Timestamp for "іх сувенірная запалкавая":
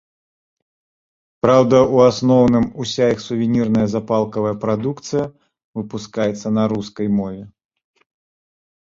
3.15-4.53